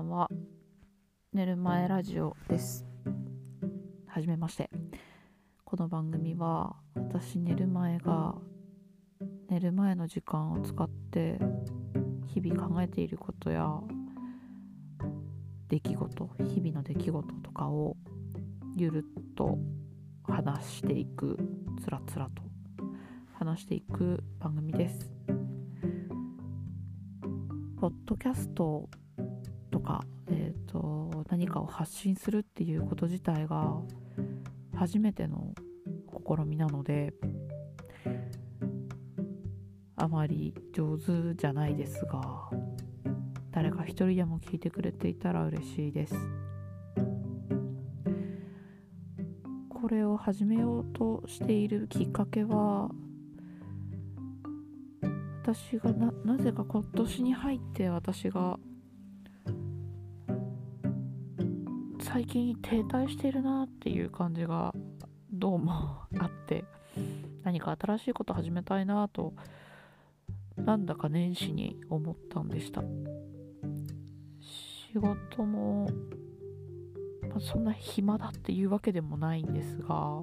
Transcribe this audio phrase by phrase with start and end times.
[0.00, 0.28] んは
[1.32, 2.86] 寝る前ラジオです。
[4.06, 4.70] はじめまして。
[5.64, 8.34] この番組は私寝る前が
[9.48, 11.38] 寝る前の時間を使って
[12.26, 13.68] 日々考えていることや
[15.68, 17.96] 出来事日々の出来事とかを
[18.74, 19.58] ゆるっと
[20.24, 21.38] 話していく
[21.84, 22.42] つらつらと
[23.38, 25.12] 話していく番組です。
[27.78, 28.88] ポッドキャスト
[29.90, 33.74] か、えーと、何かを発信するっていうこと自体が
[34.76, 35.52] 初めての
[36.26, 37.12] 試みなので
[39.96, 42.50] あまり上手じゃないですが
[43.50, 46.14] 誰か一人でも聞いてくれていたら嬉しいです。
[49.68, 52.90] これを始めようとしているきっかけは
[55.42, 58.58] 私がななぜか今年に入って私が
[62.12, 64.74] 最近停滞してるなっていう感じが
[65.32, 66.64] どうもあって
[67.44, 69.32] 何か新しいこと始めたいなと
[70.56, 72.82] なんだか年始に思ったんでした。
[74.92, 75.88] 仕事も、
[77.28, 80.22] まあ、そんな暇だっていうわけでもないんですが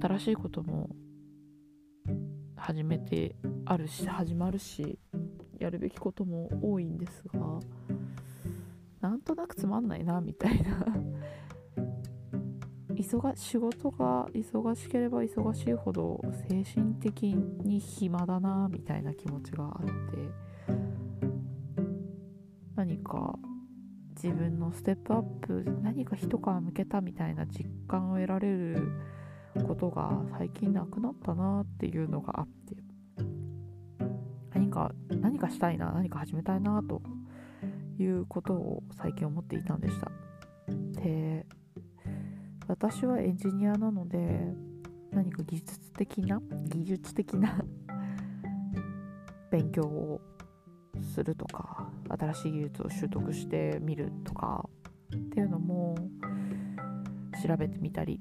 [0.00, 0.90] 新しいことも
[2.56, 4.98] 始めてあるし始まるし
[5.60, 7.60] やるべきことも多いんですが
[9.00, 10.86] なんとなくつまんないなみたいな。
[12.96, 20.46] 忙仕事が忙しければ忙しいほど精神的に暇だなみたいな気持ちがあって。
[22.74, 23.38] 何か
[24.14, 28.92] 自分のステップアップ何か一皮むけたみたいな実感を得られる
[29.66, 32.76] ことが最近なくなったなっていうのがあって。
[34.52, 37.02] 何か何かしたいな何か始めたいなと
[37.98, 40.10] いうことを最近思っていたんでした。
[41.00, 41.46] で
[42.68, 44.52] 私はエンジニアなので
[45.12, 47.58] 何か技術的な技術的な
[49.50, 50.20] 勉強を
[51.14, 54.68] するとか新しい技術を習得してみるとか
[55.14, 55.94] っていうのも
[57.46, 58.20] 調べてみたり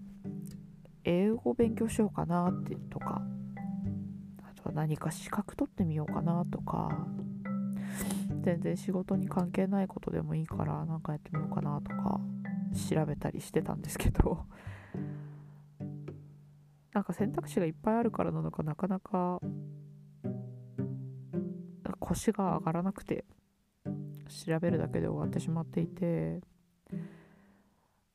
[1.03, 3.21] 英語を勉強しようかなってとか
[4.43, 7.07] あとは何か資格取ってみようかなとか
[8.45, 12.21] 全然仕事に関係ないことでもいいから何かやってみようかなとか
[12.89, 14.45] 調べたりしてたんですけど。
[16.93, 19.41] なんか選択肢がいっぱいあるからなのかなかなか
[21.99, 23.25] 腰が上がらなくて
[24.45, 26.39] 調べるだけで終わってしまっていて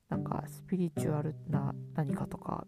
[0.08, 2.66] なんかスピリチュアルな何かとか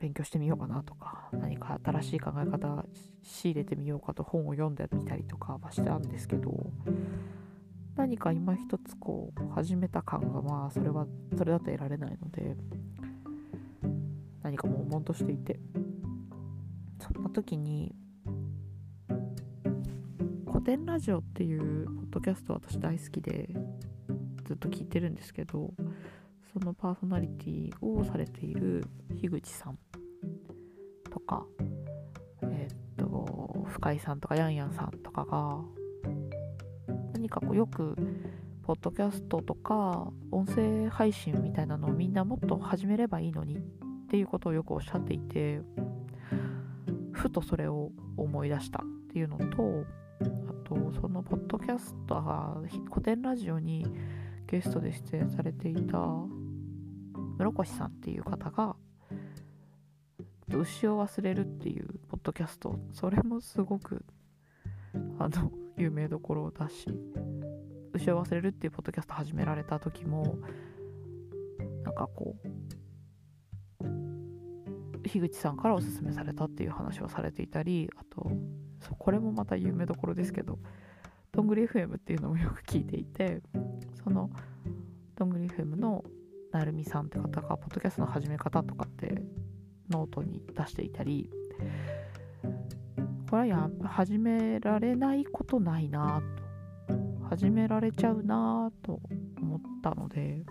[0.00, 2.84] 勉強してみようかなとか何か新しい考え方
[3.22, 6.50] 仕入れてみようかと本を読んでみたりとかはしたんですけど
[7.96, 11.06] 何か今一つこう始めた感がまあそれは
[11.36, 12.56] それだと得られないので
[14.42, 15.60] 何か悶々としていて
[16.98, 17.94] そんな時に
[20.46, 23.50] 古典ラジオっていうポッドキャスト私大好きで
[24.46, 25.74] ずっと聞いてるんですけど
[26.52, 28.84] そのパーソナリティをされている
[29.20, 29.78] 樋口さん
[31.10, 31.46] とか
[32.42, 35.58] え、っと深井さんとかヤンヤンさんとかが
[37.12, 37.96] 何かこうよく
[38.62, 43.60] ポッドキャストとか音声配信みたいなのをみんなもっと始めればいいのにっ
[44.08, 45.60] ていうことをよくおっしゃっていて
[47.12, 49.84] ふとそれを思い出したっていうのと
[50.20, 52.56] あとそのポッドキャストが
[52.90, 53.86] 古典ラジオに
[54.46, 55.98] ゲストで出演されていた
[57.44, 58.76] 室越さんっていう方が
[60.48, 64.04] 牛を忘れるっていうポッドキャストそれもすごく
[65.18, 66.86] あの有名どころだし
[67.94, 70.38] 牛を忘れるっていうポッドキャスト始められた時も
[71.84, 72.48] なんかこう
[75.02, 78.30] 樋口さんからおすすめされたっていう話をされていたりあと
[78.98, 80.58] これもまた有名どころですけど
[81.32, 83.40] どんぐり FM っていうのもよく聞いていて
[84.02, 84.30] その
[85.16, 86.04] どんぐり FM の
[86.52, 89.22] なるみさんって方がポッドキャストの始め方とかって
[89.90, 91.30] ノートに出していたり
[93.30, 99.00] これはや始められないことないなと始められちゃうなと
[99.40, 100.44] 思ったので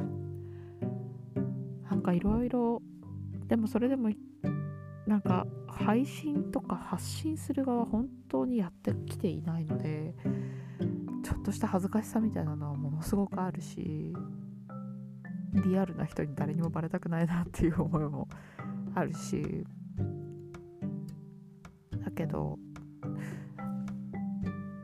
[1.90, 2.81] なんかいろいろ
[3.48, 4.10] でもそれでも
[5.06, 10.13] なんか配信とか発信する側本当にやってきていないので
[11.24, 14.13] ちょっとした恥ずかしさみたいなのはものすごくあるし
[15.54, 18.28] リアルな人に誰にもバレたくないなっていう思いも
[18.96, 19.66] あるし。
[22.04, 22.57] だけど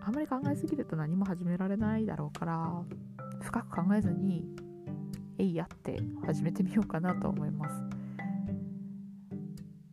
[0.01, 2.83] あんまり考えすぎると何も始められないだろうから
[3.41, 4.45] 深く考えずに
[5.37, 7.75] えいやって始めてみようかなと思います。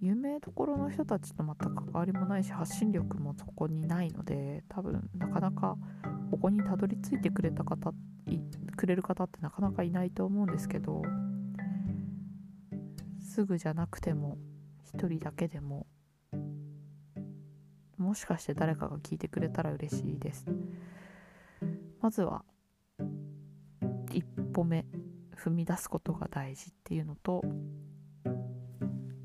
[0.00, 5.76] 有名どころの人たちと全く関わりもないし発信力もそこにないので多分なかなか
[6.32, 7.92] ここにたどり着いてくれた方
[8.82, 11.02] くれる方ってなかなかいないと思うんですけど
[13.20, 14.38] すぐじゃなくても
[14.82, 15.86] 一人だけでも
[17.96, 20.46] もしかして誰かが聞いてくれたら嬉しいです。
[22.00, 22.44] まずは
[24.10, 24.84] 一歩目
[25.36, 27.44] 踏み出すことが大事っていうのと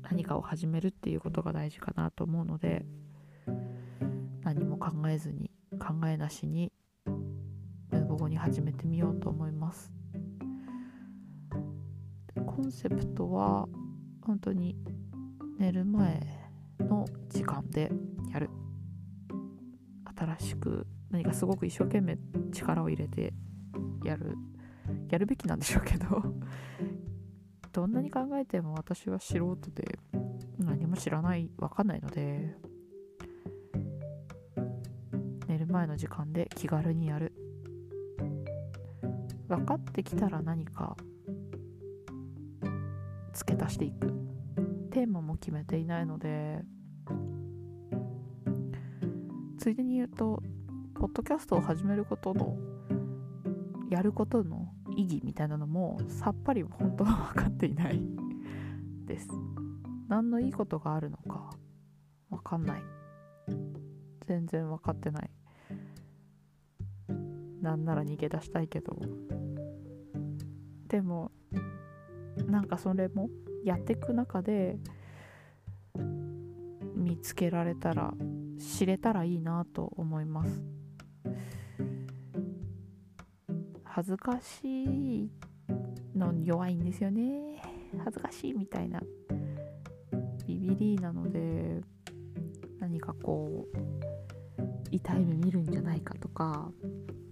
[0.02, 2.86] 何かを始めるっていうことが大事かなと思うので
[4.44, 5.50] 何も考えずに
[5.80, 6.70] 考えなしに
[8.18, 9.92] ムーボ語に始めてみようと思います。
[12.44, 13.68] コンセプトは
[14.22, 14.76] 本当に
[15.56, 16.20] 寝る前
[16.80, 17.92] の時間で
[18.32, 18.50] やる。
[20.16, 22.18] 新しく何かすごく一生懸命
[22.50, 23.32] 力を入れて
[24.04, 24.34] やる。
[25.10, 26.34] やるべきなんでしょうけど。
[27.72, 30.00] どんなに考えても私は素人で
[30.58, 32.56] 何も知らない分かんないので
[35.46, 37.37] 寝る前の時間で気軽にやる。
[39.48, 40.96] 分かってきたら何か
[43.32, 44.12] 付け足していく。
[44.90, 46.62] テーマも決めていないので。
[49.58, 50.42] ついでに言うと
[50.94, 52.56] ポッドキャストを始めることの
[53.90, 58.00] やることの意義みたいなのもさっぱり本当は分かっていない。
[59.06, 59.28] です。
[60.08, 61.50] 何のいいことがあるのか
[62.30, 62.82] 分かんない。
[64.26, 65.30] 全然分かってない。
[67.62, 68.96] なんなら逃げ出したいけど。
[70.88, 71.30] でも
[72.46, 73.28] なんかそれも
[73.64, 74.78] やっていく中で
[76.96, 78.14] 見つけられたら
[78.58, 80.62] 知れたらいいなと思います。
[83.84, 84.84] 恥ずかし
[85.24, 85.30] い
[86.16, 87.60] の弱いんですよね。
[88.04, 89.00] 恥ずかしいみたいな
[90.46, 91.80] ビビリなので
[92.80, 93.78] 何かこう
[94.90, 96.70] 痛い目見るんじゃないかとか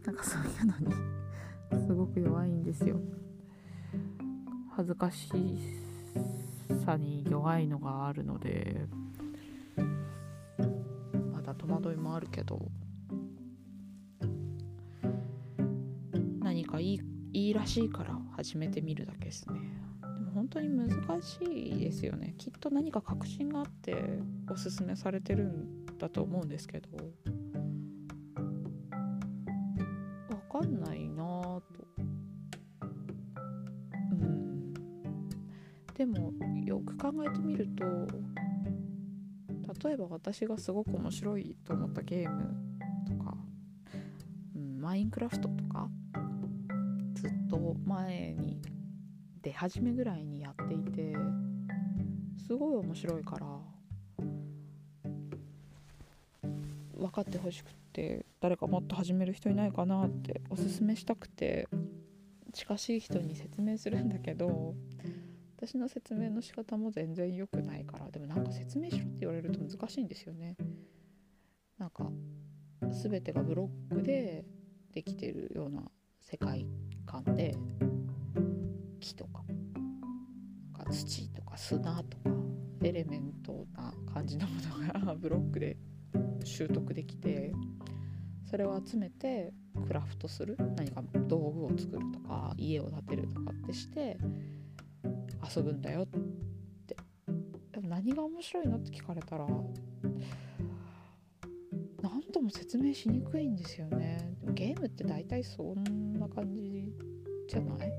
[0.04, 3.00] なんかそういうのにすごく弱いんですよ。
[4.76, 5.30] 恥ずかし
[6.84, 8.86] さに弱いのがあるので
[11.32, 12.60] まだ戸惑いもあるけど
[16.40, 17.00] 何かいい
[17.32, 19.60] いいらしいから始めてみるだけですね。
[20.02, 20.90] でも本当に難
[21.22, 22.34] しいですよね。
[22.36, 24.20] きっと何か確信があって
[24.50, 26.88] おすすめされてるんだと思うんですけど。
[30.50, 31.35] 分かんないな
[35.96, 36.32] でも
[36.62, 37.84] よく考えてみると
[39.88, 42.54] 例えば私がすごく面白いと思ったゲーム
[43.06, 43.34] とか、
[44.54, 45.88] うん、マインクラフトとか
[47.14, 48.60] ずっと前に
[49.42, 51.16] 出始めぐらいにやっていて
[52.46, 53.46] すごい面白いから
[56.94, 61.68] 分かってほしくって誰かもっと始める人いないかなっておすすめしたくて
[62.52, 64.74] 近しい人に説明するんだけど
[65.66, 70.56] 私の説明の仕方も全然良くないからでもなんか説明しろって言われると難しいんですよね。
[71.76, 72.08] なんか
[73.02, 74.44] 全てがブロックで
[74.92, 75.82] できてるような
[76.20, 76.68] 世界
[77.04, 77.56] 観で
[79.00, 79.42] 木とか
[80.72, 82.30] なんか土とか砂とか
[82.84, 84.54] エレメントな感じのも
[84.94, 85.76] のがブロックで
[86.44, 87.52] 習得できて
[88.48, 89.52] それを集めて
[89.84, 94.16] クラフトする何か道具を作るとか家を建てるとかってして
[95.54, 96.06] 遊ぶんだよっ
[96.86, 96.96] て。
[97.72, 99.46] でも何が面白いのって聞かれたら
[102.02, 104.34] 何とも説明しにくいんですよね。
[104.40, 106.92] でもゲームって大体そんな感じ
[107.48, 107.92] じゃない？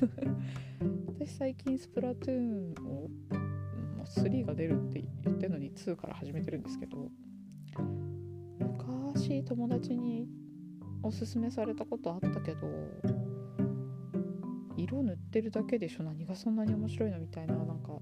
[1.18, 3.08] 私最近スプラトゥーンを、
[3.96, 7.10] まあ、3が出るって言ってるのに2から始めてるんですけど
[8.58, 10.26] 昔友達に
[11.02, 12.58] おすすめされたことあったけど
[14.76, 16.02] 色塗ってるだけでしょ。
[16.02, 17.18] 何がそんなに面白いの？
[17.18, 17.54] みたいな。
[17.54, 17.98] なんか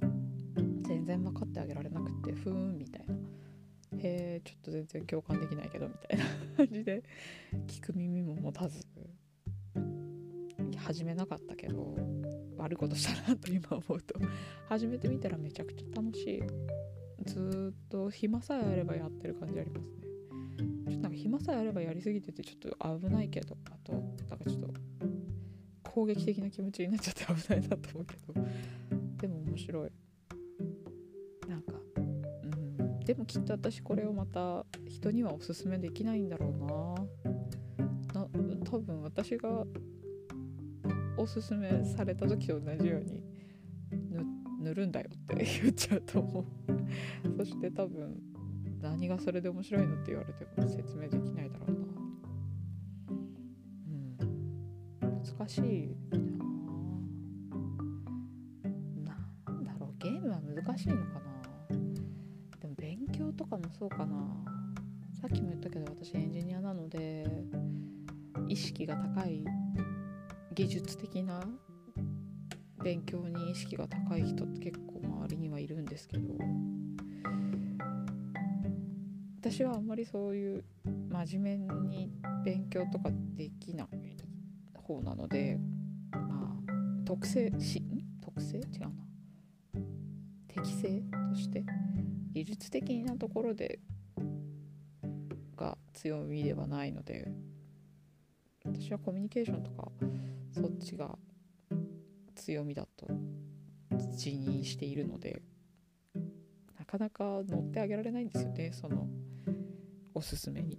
[0.82, 3.14] 全然分かってあげられなくてふーんみたいな。
[3.14, 6.25] へえちょっと全然共感できないけどみたいな。
[6.56, 7.02] 感じで
[7.66, 8.87] 聞く耳も持たず
[10.76, 11.94] 始めなかったけど
[12.56, 14.18] 悪いことしたなと今思うと。
[14.68, 16.42] 始めてみたらめちゃくちゃ楽しい。
[17.25, 19.99] ずっと暇さえあればやってる感じありますね。
[20.88, 23.99] ちょっとなんか暇さえあればやりすぎててちょっと危ないけどあとな
[24.37, 24.73] んかちょっと
[25.99, 28.35] 攻撃的な気持ちになっちゃって危ないなと思うけど。
[29.21, 29.90] でも面白い。
[31.49, 33.00] なんかうん。
[33.00, 38.21] でもきっと私これをまた人にはおすすめできないんだろうな。
[38.23, 38.28] な
[38.64, 39.64] 多分私が
[41.17, 43.21] おすすめされた時と同じように
[44.61, 46.45] 塗るんだよって言っちゃうと思う。
[47.38, 48.14] そして多分
[48.81, 51.88] 何がそれで面白いのって言われても説明できないだろうな。
[55.49, 55.97] 難しい。
[59.02, 59.95] ななんだろう。
[59.99, 61.31] ゲームは難しいのかな。
[62.61, 64.45] でも勉強とかもそうかな。
[65.19, 67.26] さっきも言ったけど私エンジニアなので
[68.47, 69.43] 意識が高い
[70.55, 71.40] 技術的な
[72.85, 76.35] 勉強に意識が高い人って結構周りにはいるんですけど
[79.40, 80.64] 私はあんまりそういう
[81.11, 82.12] 真面目に
[82.45, 84.18] 勉強とかできない。
[84.88, 85.59] 方なので
[86.11, 87.83] まあ特性し
[88.23, 88.90] 特性違うな
[90.49, 91.62] 適性として
[92.33, 93.80] 技術的なところで
[95.57, 97.30] が強みではないので
[98.64, 99.88] 私はコミュニケーションとか
[100.52, 101.18] そっちが
[102.35, 103.07] 強みだと
[103.90, 105.42] 自認しているので
[106.78, 109.07] なかなか乗ってあげられないんですよねその
[110.14, 110.78] おすすめに。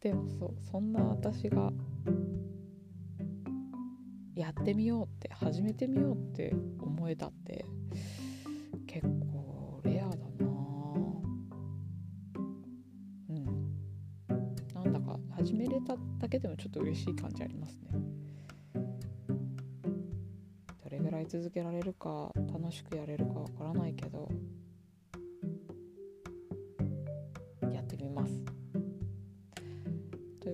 [0.00, 1.70] でもそうそんな私が
[4.34, 7.66] やってみようって始めてみようって思えたって
[8.86, 10.46] 結構レアだな。
[13.28, 13.44] うん。
[14.74, 17.90] なんだか始めれただけでもちょっと嬉しい感じありますね。
[20.82, 24.30] どれぐらい続けられるか楽しくやれるかわからないけど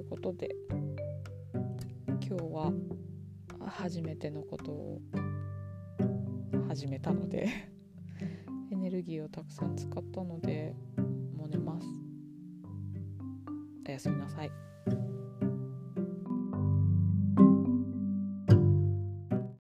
[0.09, 0.55] ことで
[2.09, 2.73] 今日は
[3.67, 5.01] 初めてのことを
[6.69, 7.49] 始めたので
[8.71, 10.75] エネルギーをたくさん使ったので
[11.37, 11.87] もう寝ます
[13.87, 14.66] おやすみなさい。